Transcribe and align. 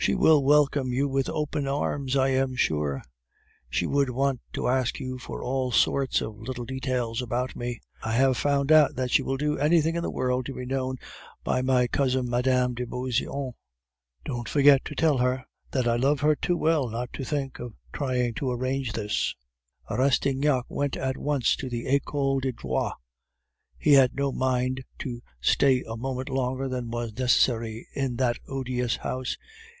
"She 0.00 0.14
will 0.14 0.42
welcome 0.42 0.90
you 0.90 1.06
with 1.06 1.28
open 1.28 1.66
arms, 1.68 2.16
I 2.16 2.28
am 2.30 2.56
sure; 2.56 3.02
she 3.68 3.86
would 3.86 4.08
want 4.08 4.40
to 4.54 4.66
ask 4.66 4.98
you 4.98 5.18
for 5.18 5.42
all 5.44 5.70
sorts 5.70 6.22
of 6.22 6.38
little 6.40 6.64
details 6.64 7.20
about 7.20 7.54
me. 7.54 7.82
I 8.02 8.12
have 8.12 8.38
found 8.38 8.72
out 8.72 8.94
that 8.96 9.10
she 9.10 9.22
will 9.22 9.36
do 9.36 9.58
anything 9.58 9.96
in 9.96 10.02
the 10.02 10.10
world 10.10 10.46
to 10.46 10.54
be 10.54 10.64
known 10.64 10.96
by 11.44 11.60
my 11.60 11.88
cousin 11.88 12.26
Mme. 12.30 12.72
de 12.72 12.86
Beauseant; 12.86 13.54
don't 14.24 14.48
forget 14.48 14.82
to 14.86 14.94
tell 14.94 15.18
her 15.18 15.44
that 15.72 15.86
I 15.86 15.96
love 15.96 16.20
her 16.20 16.34
too 16.34 16.56
well 16.56 16.88
not 16.88 17.12
to 17.12 17.24
think 17.24 17.58
of 17.58 17.74
trying 17.92 18.32
to 18.34 18.50
arrange 18.50 18.94
this." 18.94 19.34
Rastignac 19.90 20.64
went 20.70 20.96
at 20.96 21.18
once 21.18 21.54
to 21.56 21.68
the 21.68 21.84
Ecole 21.86 22.40
de 22.40 22.52
Droit. 22.52 22.94
He 23.76 23.92
had 23.92 24.14
no 24.16 24.32
mind 24.32 24.84
to 25.00 25.20
stay 25.42 25.82
a 25.86 25.98
moment 25.98 26.30
longer 26.30 26.66
than 26.66 26.90
was 26.90 27.12
necessary 27.12 27.86
in 27.92 28.16
that 28.16 28.38
odious 28.48 28.96
house. 28.96 29.36